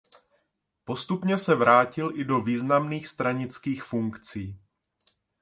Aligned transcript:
Postupně 0.83 1.37
se 1.37 1.55
vrátil 1.55 2.11
i 2.15 2.23
do 2.23 2.41
významných 2.41 3.07
stranických 3.07 3.83
funkcí. 3.83 4.59